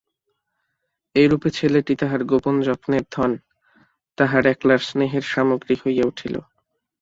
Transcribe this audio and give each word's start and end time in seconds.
এইরূপে 1.15 1.49
ছেলেটি 1.49 1.93
তাহার 1.95 2.21
গোপন 2.23 2.55
যত্নের 2.61 3.05
ধন, 3.11 3.31
তাহার 4.17 4.43
একলার 4.45 4.81
স্নেহের 4.87 5.25
সামগ্রী 5.31 5.75
হইয়া 5.81 6.03
উঠিল। 6.07 6.35